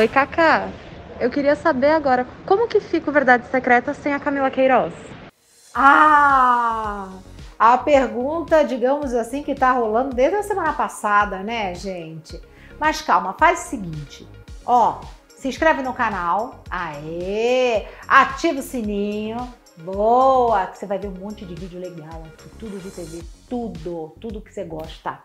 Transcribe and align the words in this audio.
Oi, 0.00 0.08
Kaká. 0.08 0.70
Eu 1.20 1.28
queria 1.28 1.54
saber 1.54 1.90
agora, 1.90 2.26
como 2.46 2.66
que 2.66 2.80
fica 2.80 3.10
o 3.10 3.12
Verdade 3.12 3.46
Secreta 3.48 3.92
sem 3.92 4.14
a 4.14 4.18
Camila 4.18 4.50
Queiroz? 4.50 4.94
Ah! 5.74 7.10
A 7.58 7.76
pergunta, 7.76 8.64
digamos 8.64 9.12
assim, 9.12 9.42
que 9.42 9.54
tá 9.54 9.72
rolando 9.72 10.16
desde 10.16 10.36
a 10.38 10.42
semana 10.42 10.72
passada, 10.72 11.42
né, 11.42 11.74
gente? 11.74 12.40
Mas 12.78 13.02
calma, 13.02 13.36
faz 13.38 13.66
o 13.66 13.68
seguinte, 13.68 14.26
ó, 14.64 15.02
se 15.28 15.48
inscreve 15.48 15.82
no 15.82 15.92
canal, 15.92 16.64
aê, 16.70 17.84
ativa 18.08 18.60
o 18.60 18.62
sininho, 18.62 19.52
boa, 19.76 20.68
que 20.68 20.78
você 20.78 20.86
vai 20.86 20.98
ver 20.98 21.08
um 21.08 21.20
monte 21.20 21.44
de 21.44 21.54
vídeo 21.54 21.78
legal, 21.78 22.22
tudo 22.58 22.78
de 22.78 22.90
TV, 22.90 23.22
tudo, 23.50 24.16
tudo 24.18 24.40
que 24.40 24.50
você 24.50 24.64
gosta. 24.64 25.18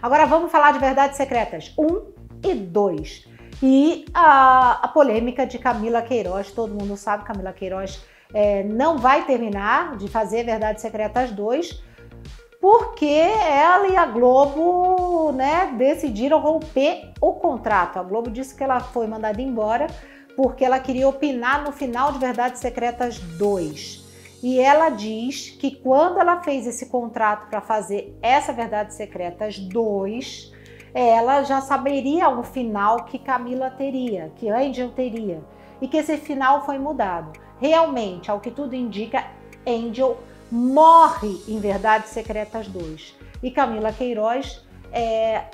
Agora 0.00 0.24
vamos 0.24 0.50
falar 0.50 0.72
de 0.72 0.78
Verdades 0.78 1.18
Secretas 1.18 1.74
1 1.76 2.22
e 2.44 2.54
2. 2.54 3.31
E 3.62 4.06
a, 4.12 4.80
a 4.82 4.88
polêmica 4.88 5.46
de 5.46 5.58
Camila 5.58 6.02
Queiroz, 6.02 6.50
todo 6.50 6.74
mundo 6.74 6.96
sabe, 6.96 7.24
Camila 7.24 7.52
Queiroz 7.52 8.02
é, 8.34 8.64
não 8.64 8.98
vai 8.98 9.24
terminar 9.24 9.96
de 9.96 10.08
fazer 10.08 10.44
Verdades 10.44 10.82
Secretas 10.82 11.30
2, 11.30 11.80
porque 12.60 13.06
ela 13.06 13.86
e 13.88 13.96
a 13.96 14.06
Globo 14.06 15.32
né, 15.32 15.72
decidiram 15.76 16.40
romper 16.40 17.12
o 17.20 17.34
contrato. 17.34 17.98
A 17.98 18.02
Globo 18.02 18.30
disse 18.30 18.54
que 18.54 18.64
ela 18.64 18.80
foi 18.80 19.06
mandada 19.06 19.40
embora 19.40 19.86
porque 20.36 20.64
ela 20.64 20.80
queria 20.80 21.08
opinar 21.08 21.62
no 21.62 21.72
final 21.72 22.12
de 22.12 22.18
Verdades 22.18 22.60
Secretas 22.60 23.18
2. 23.18 24.02
E 24.42 24.58
ela 24.58 24.88
diz 24.88 25.50
que 25.50 25.76
quando 25.76 26.18
ela 26.18 26.42
fez 26.42 26.66
esse 26.66 26.86
contrato 26.86 27.48
para 27.48 27.60
fazer 27.60 28.16
essa 28.20 28.52
Verdades 28.52 28.96
Secretas 28.96 29.58
2, 29.58 30.51
ela 30.94 31.42
já 31.42 31.60
saberia 31.60 32.28
o 32.28 32.42
final 32.42 33.04
que 33.04 33.18
Camila 33.18 33.70
teria, 33.70 34.30
que 34.36 34.48
Angel 34.48 34.90
teria, 34.90 35.42
e 35.80 35.88
que 35.88 35.96
esse 35.96 36.16
final 36.16 36.64
foi 36.64 36.78
mudado. 36.78 37.32
Realmente, 37.60 38.30
ao 38.30 38.40
que 38.40 38.50
tudo 38.50 38.74
indica, 38.74 39.24
Angel 39.66 40.18
morre 40.50 41.40
em 41.48 41.58
Verdades 41.58 42.10
Secretas 42.10 42.68
2. 42.68 43.16
E 43.42 43.50
Camila 43.50 43.92
Queiroz 43.92 44.62
é, 44.92 45.44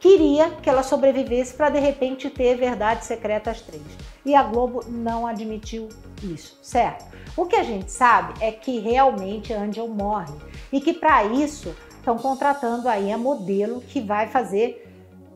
queria 0.00 0.50
que 0.50 0.70
ela 0.70 0.82
sobrevivesse 0.82 1.54
para 1.54 1.70
de 1.70 1.78
repente 1.78 2.30
ter 2.30 2.56
Verdades 2.56 3.06
Secretas 3.06 3.60
3. 3.60 3.82
E 4.24 4.34
a 4.34 4.42
Globo 4.42 4.82
não 4.88 5.26
admitiu 5.26 5.88
isso, 6.22 6.58
certo? 6.62 7.04
O 7.36 7.46
que 7.46 7.56
a 7.56 7.62
gente 7.62 7.90
sabe 7.90 8.34
é 8.40 8.50
que 8.50 8.78
realmente 8.80 9.52
Angel 9.52 9.88
morre 9.88 10.34
e 10.72 10.80
que 10.80 10.92
para 10.92 11.24
isso 11.24 11.74
estão 11.98 12.16
contratando 12.16 12.88
aí 12.88 13.12
a 13.12 13.18
modelo 13.18 13.80
que 13.80 14.00
vai 14.00 14.28
fazer 14.28 14.84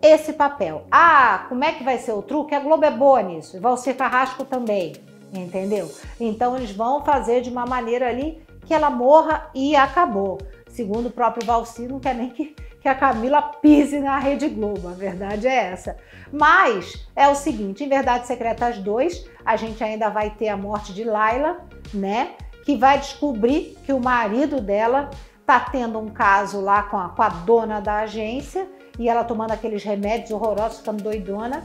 esse 0.03 0.33
papel. 0.33 0.85
Ah, 0.91 1.47
como 1.49 1.63
é 1.63 1.73
que 1.73 1.85
vai 1.85 1.99
ser 1.99 2.13
o 2.13 2.23
truque? 2.23 2.55
A 2.55 2.61
Globo 2.61 2.85
é 2.85 2.91
boa 2.91 3.23
nisso, 3.23 3.61
vai 3.61 3.77
ser 3.77 3.95
Carrasco 3.95 4.45
também, 4.45 4.95
entendeu? 5.33 5.91
Então 6.19 6.57
eles 6.57 6.73
vão 6.73 7.05
fazer 7.05 7.41
de 7.41 7.51
uma 7.51 7.65
maneira 7.65 8.09
ali 8.09 8.43
que 8.67 8.75
ela 8.75 8.91
morra 8.91 9.49
e 9.55 9.77
acabou. 9.77 10.39
Segundo 10.69 11.07
o 11.07 11.11
próprio 11.11 11.47
Valci, 11.47 11.87
não 11.87 12.01
quer 12.01 12.15
nem 12.15 12.31
que, 12.31 12.57
que 12.81 12.89
a 12.89 12.95
Camila 12.95 13.43
pise 13.43 14.01
na 14.01 14.19
Rede 14.19 14.49
Globo, 14.49 14.89
a 14.89 14.93
verdade 14.93 15.47
é 15.47 15.55
essa. 15.55 15.97
Mas 16.33 17.07
é 17.15 17.29
o 17.29 17.35
seguinte, 17.35 17.85
em 17.85 17.89
Verdades 17.89 18.27
Secretas 18.27 18.79
2, 18.79 19.29
a 19.45 19.55
gente 19.57 19.85
ainda 19.85 20.09
vai 20.09 20.31
ter 20.31 20.49
a 20.49 20.57
morte 20.57 20.95
de 20.95 21.05
Laila, 21.05 21.59
né? 21.93 22.33
Que 22.65 22.77
vai 22.77 22.99
descobrir 22.99 23.77
que 23.85 23.93
o 23.93 24.01
marido 24.01 24.61
dela 24.61 25.11
tá 25.47 25.61
tendo 25.61 25.99
um 25.99 26.09
caso 26.09 26.61
lá 26.61 26.83
com 26.85 26.97
a, 26.97 27.09
com 27.09 27.23
a 27.23 27.29
dona 27.29 27.81
da 27.81 28.01
agência 28.01 28.69
e 28.99 29.09
ela 29.09 29.25
tomando 29.25 29.53
aqueles 29.53 29.83
remédios 29.83 30.31
horrorosos, 30.31 30.79
ficando 30.79 31.03
doidona, 31.03 31.65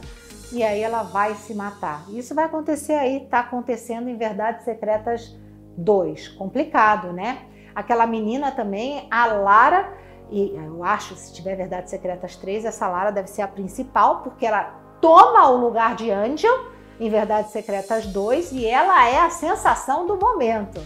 e 0.50 0.62
aí 0.62 0.80
ela 0.80 1.02
vai 1.02 1.34
se 1.34 1.54
matar. 1.54 2.04
Isso 2.08 2.34
vai 2.34 2.44
acontecer 2.44 2.94
aí, 2.94 3.26
tá 3.28 3.40
acontecendo 3.40 4.08
em 4.08 4.16
Verdades 4.16 4.64
Secretas 4.64 5.36
2. 5.76 6.28
Complicado, 6.28 7.12
né? 7.12 7.42
Aquela 7.74 8.06
menina 8.06 8.50
também, 8.50 9.06
a 9.10 9.26
Lara, 9.26 9.92
e 10.30 10.54
eu 10.56 10.82
acho, 10.82 11.14
se 11.14 11.32
tiver 11.32 11.54
Verdades 11.54 11.90
Secretas 11.90 12.34
3, 12.36 12.64
essa 12.64 12.88
Lara 12.88 13.10
deve 13.10 13.28
ser 13.28 13.42
a 13.42 13.48
principal, 13.48 14.22
porque 14.22 14.46
ela 14.46 14.74
toma 15.00 15.48
o 15.50 15.58
lugar 15.58 15.94
de 15.94 16.10
Angel 16.10 16.72
em 16.98 17.08
Verdades 17.08 17.52
Secretas 17.52 18.06
2 18.06 18.52
e 18.52 18.66
ela 18.66 19.08
é 19.08 19.20
a 19.20 19.30
sensação 19.30 20.06
do 20.06 20.16
momento. 20.16 20.80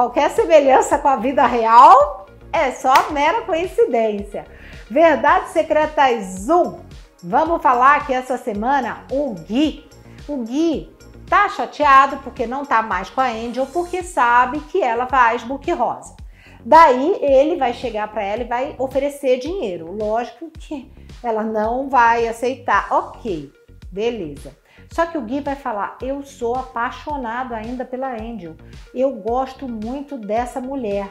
Qualquer 0.00 0.30
semelhança 0.30 0.96
com 0.96 1.08
a 1.08 1.16
vida 1.16 1.44
real 1.44 2.24
é 2.50 2.70
só 2.70 3.10
mera 3.10 3.42
coincidência. 3.42 4.46
Verdades 4.90 5.50
Secretas 5.50 6.48
1. 6.48 6.80
Vamos 7.22 7.62
falar 7.62 8.06
que 8.06 8.14
essa 8.14 8.38
semana 8.38 9.04
o 9.12 9.34
Gui, 9.34 9.86
o 10.26 10.38
Gui 10.38 10.90
tá 11.28 11.50
chateado 11.50 12.16
porque 12.24 12.46
não 12.46 12.64
tá 12.64 12.80
mais 12.80 13.10
com 13.10 13.20
a 13.20 13.26
Angel, 13.26 13.66
porque 13.66 14.02
sabe 14.02 14.60
que 14.60 14.82
ela 14.82 15.06
faz 15.06 15.42
book 15.42 15.70
rosa. 15.70 16.16
Daí 16.64 17.18
ele 17.20 17.56
vai 17.56 17.74
chegar 17.74 18.08
para 18.08 18.22
ela 18.22 18.40
e 18.40 18.48
vai 18.48 18.74
oferecer 18.78 19.38
dinheiro. 19.38 19.92
Lógico 19.92 20.50
que 20.50 20.90
ela 21.22 21.44
não 21.44 21.90
vai 21.90 22.26
aceitar. 22.26 22.90
Ok, 22.90 23.52
beleza. 23.92 24.56
Só 24.90 25.06
que 25.06 25.16
o 25.16 25.22
Gui 25.22 25.40
vai 25.40 25.54
falar: 25.54 25.96
Eu 26.02 26.22
sou 26.22 26.56
apaixonado 26.56 27.54
ainda 27.54 27.84
pela 27.84 28.12
Angel. 28.12 28.56
Eu 28.92 29.14
gosto 29.14 29.68
muito 29.68 30.18
dessa 30.18 30.60
mulher. 30.60 31.08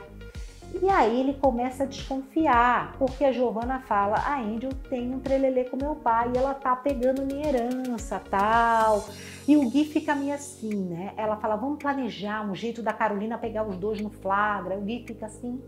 E 0.81 0.87
aí 0.87 1.21
ele 1.21 1.33
começa 1.33 1.83
a 1.83 1.85
desconfiar, 1.87 2.95
porque 2.99 3.23
a 3.23 3.31
Giovana 3.31 3.79
fala: 3.79 4.17
a 4.17 4.39
Angel 4.39 4.71
tem 4.89 5.13
um 5.13 5.19
trelelê 5.19 5.63
com 5.63 5.77
meu 5.77 5.95
pai 5.95 6.31
e 6.33 6.37
ela 6.37 6.53
tá 6.53 6.75
pegando 6.75 7.25
minha 7.25 7.47
herança, 7.47 8.21
tal. 8.29 9.05
E 9.47 9.57
o 9.57 9.67
Gui 9.69 9.85
fica 9.85 10.13
meio 10.13 10.35
assim, 10.35 10.75
né? 10.75 11.13
Ela 11.15 11.37
fala: 11.37 11.55
vamos 11.55 11.79
planejar 11.79 12.45
um 12.45 12.53
jeito 12.53 12.83
da 12.83 12.91
Carolina 12.93 13.37
pegar 13.37 13.63
os 13.63 13.77
dois 13.77 14.01
no 14.01 14.09
flagra. 14.09 14.77
O 14.77 14.81
Gui 14.81 15.05
fica 15.07 15.25
assim. 15.25 15.59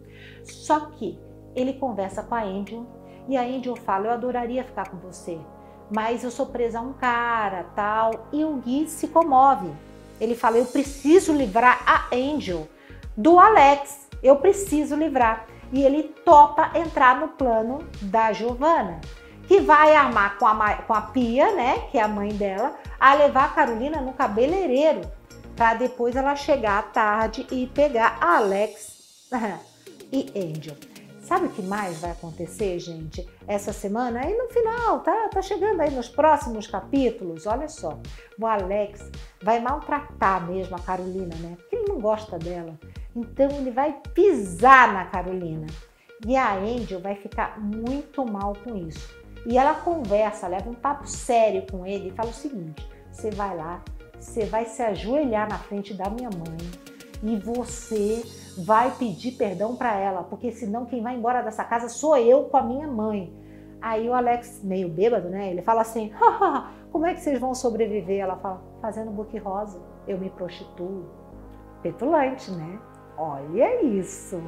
Só 0.43 0.81
que 0.81 1.17
ele 1.55 1.73
conversa 1.73 2.21
com 2.21 2.35
a 2.35 2.43
Angel 2.43 2.85
e 3.27 3.37
a 3.37 3.41
Angel 3.41 3.75
fala: 3.77 4.07
eu 4.07 4.11
adoraria 4.11 4.63
ficar 4.65 4.89
com 4.89 4.97
você 4.97 5.39
mas 5.91 6.23
eu 6.23 6.31
sou 6.31 6.45
presa 6.45 6.79
a 6.79 6.81
um 6.81 6.93
cara, 6.93 7.65
tal. 7.75 8.27
E 8.31 8.45
o 8.45 8.53
Gui 8.55 8.87
se 8.87 9.09
comove. 9.09 9.69
Ele 10.19 10.35
fala: 10.35 10.57
Eu 10.57 10.65
preciso 10.65 11.33
livrar 11.33 11.83
a 11.85 12.15
Angel 12.15 12.67
do 13.15 13.37
Alex. 13.37 14.07
Eu 14.23 14.37
preciso 14.37 14.95
livrar. 14.95 15.45
E 15.73 15.83
ele 15.83 16.03
topa 16.03 16.71
entrar 16.75 17.19
no 17.19 17.29
plano 17.29 17.79
da 18.01 18.33
Giovana, 18.33 18.99
que 19.47 19.59
vai 19.59 19.95
armar 19.95 20.37
com 20.37 20.45
a, 20.45 20.73
com 20.75 20.93
a 20.93 21.01
Pia, 21.01 21.53
né, 21.53 21.87
que 21.89 21.97
é 21.97 22.01
a 22.01 22.09
mãe 22.09 22.29
dela, 22.29 22.75
a 22.99 23.13
levar 23.13 23.45
a 23.45 23.49
Carolina 23.49 24.01
no 24.01 24.11
cabeleireiro, 24.11 25.01
para 25.55 25.75
depois 25.75 26.17
ela 26.17 26.35
chegar 26.35 26.79
à 26.79 26.81
tarde 26.81 27.47
e 27.49 27.67
pegar 27.67 28.17
a 28.19 28.35
Alex 28.35 29.29
e 30.11 30.29
Angel. 30.35 30.90
Sabe 31.31 31.45
o 31.45 31.49
que 31.49 31.61
mais 31.61 31.97
vai 31.99 32.11
acontecer, 32.11 32.77
gente, 32.77 33.25
essa 33.47 33.71
semana? 33.71 34.19
Aí 34.19 34.37
no 34.37 34.49
final, 34.49 34.99
tá, 34.99 35.29
tá 35.29 35.41
chegando 35.41 35.79
aí 35.79 35.89
nos 35.89 36.09
próximos 36.09 36.67
capítulos, 36.67 37.45
olha 37.45 37.69
só. 37.69 37.97
O 38.37 38.45
Alex 38.45 39.09
vai 39.41 39.61
maltratar 39.61 40.45
mesmo 40.45 40.75
a 40.75 40.79
Carolina, 40.79 41.33
né? 41.37 41.55
Porque 41.55 41.77
ele 41.77 41.87
não 41.87 42.01
gosta 42.01 42.37
dela. 42.37 42.77
Então 43.15 43.49
ele 43.51 43.71
vai 43.71 43.97
pisar 44.13 44.91
na 44.91 45.05
Carolina. 45.05 45.67
E 46.27 46.35
a 46.35 46.53
Angel 46.53 46.99
vai 46.99 47.15
ficar 47.15 47.57
muito 47.61 48.25
mal 48.25 48.51
com 48.65 48.75
isso. 48.75 49.17
E 49.45 49.57
ela 49.57 49.75
conversa, 49.75 50.49
leva 50.49 50.69
um 50.69 50.73
papo 50.73 51.07
sério 51.07 51.65
com 51.71 51.85
ele 51.85 52.09
e 52.09 52.11
fala 52.11 52.31
o 52.31 52.33
seguinte: 52.33 52.85
você 53.09 53.31
vai 53.31 53.55
lá, 53.55 53.81
você 54.19 54.43
vai 54.43 54.65
se 54.65 54.81
ajoelhar 54.81 55.47
na 55.47 55.59
frente 55.59 55.93
da 55.93 56.09
minha 56.09 56.29
mãe 56.29 56.57
e 57.23 57.37
você 57.37 58.21
vai 58.57 58.91
pedir 58.91 59.33
perdão 59.33 59.75
para 59.75 59.95
ela, 59.95 60.23
porque 60.23 60.51
senão 60.51 60.85
quem 60.85 61.01
vai 61.01 61.15
embora 61.15 61.41
dessa 61.41 61.63
casa 61.63 61.89
sou 61.89 62.17
eu 62.17 62.45
com 62.45 62.57
a 62.57 62.61
minha 62.61 62.87
mãe. 62.87 63.33
Aí 63.81 64.07
o 64.07 64.13
Alex, 64.13 64.61
meio 64.63 64.87
bêbado, 64.87 65.29
né? 65.29 65.49
Ele 65.49 65.61
fala 65.61 65.81
assim: 65.81 66.11
como 66.91 67.05
é 67.05 67.13
que 67.13 67.21
vocês 67.21 67.39
vão 67.39 67.55
sobreviver? 67.55 68.19
Ela 68.19 68.35
fala: 68.35 68.61
fazendo 68.81 69.11
book 69.11 69.35
rosa, 69.39 69.79
eu 70.07 70.17
me 70.17 70.29
prostituo. 70.29 71.05
Petulante, 71.81 72.51
né? 72.51 72.79
Olha 73.17 73.83
isso. 73.83 74.41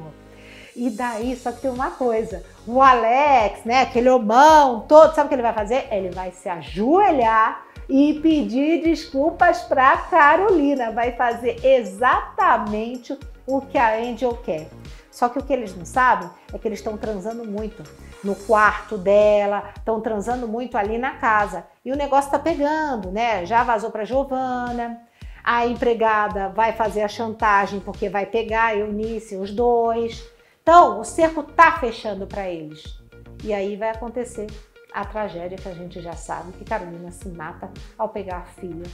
E 0.76 0.90
daí, 0.90 1.36
só 1.36 1.50
que 1.50 1.62
tem 1.62 1.70
uma 1.70 1.90
coisa: 1.90 2.44
o 2.66 2.80
Alex, 2.80 3.64
né? 3.64 3.82
Aquele 3.82 4.08
homão 4.08 4.80
todo, 4.82 5.14
sabe 5.14 5.26
o 5.26 5.28
que 5.28 5.34
ele 5.34 5.42
vai 5.42 5.52
fazer? 5.52 5.88
Ele 5.90 6.10
vai 6.10 6.30
se 6.30 6.48
ajoelhar 6.48 7.64
e 7.88 8.14
pedir 8.20 8.82
desculpas 8.82 9.62
para 9.62 9.96
Carolina. 9.96 10.90
Vai 10.90 11.12
fazer 11.12 11.64
exatamente 11.64 13.18
o 13.46 13.60
que 13.60 13.78
a 13.78 13.96
Angel 13.96 14.36
quer. 14.44 14.68
Só 15.10 15.28
que 15.28 15.38
o 15.38 15.44
que 15.44 15.52
eles 15.52 15.76
não 15.76 15.84
sabem 15.84 16.28
é 16.52 16.58
que 16.58 16.66
eles 16.66 16.80
estão 16.80 16.96
transando 16.96 17.44
muito 17.44 17.82
no 18.24 18.34
quarto 18.34 18.98
dela, 18.98 19.70
estão 19.76 20.00
transando 20.00 20.48
muito 20.48 20.76
ali 20.76 20.98
na 20.98 21.12
casa. 21.12 21.64
E 21.84 21.92
o 21.92 21.96
negócio 21.96 22.30
tá 22.30 22.38
pegando, 22.38 23.12
né? 23.12 23.46
Já 23.46 23.62
vazou 23.62 23.90
para 23.90 24.04
Giovana. 24.04 25.00
A 25.44 25.66
empregada 25.66 26.48
vai 26.48 26.72
fazer 26.72 27.02
a 27.02 27.08
chantagem 27.08 27.78
porque 27.78 28.08
vai 28.08 28.26
pegar 28.26 28.64
a 28.64 28.76
Eunice, 28.76 29.36
os 29.36 29.52
dois. 29.52 30.24
Então, 30.62 30.98
o 30.98 31.04
cerco 31.04 31.42
tá 31.42 31.72
fechando 31.78 32.26
para 32.26 32.48
eles. 32.48 32.98
E 33.44 33.52
aí 33.52 33.76
vai 33.76 33.90
acontecer 33.90 34.46
a 34.94 35.04
tragédia 35.04 35.58
que 35.58 35.68
a 35.68 35.74
gente 35.74 36.00
já 36.00 36.12
sabe 36.12 36.52
que 36.52 36.64
Carolina 36.64 37.10
se 37.10 37.28
mata 37.28 37.68
ao 37.98 38.08
pegar 38.08 38.38
a 38.38 38.44
filha 38.44 38.88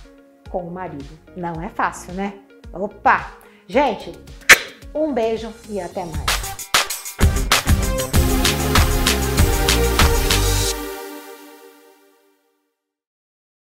com 0.49 0.67
o 0.67 0.70
marido. 0.70 1.19
Não 1.37 1.62
é 1.62 1.69
fácil, 1.69 2.14
né? 2.14 2.41
Opa! 2.73 3.32
Gente, 3.69 4.12
um 4.94 5.12
beijo 5.12 5.52
e 5.69 5.81
até 5.81 6.05
mais. 6.05 6.39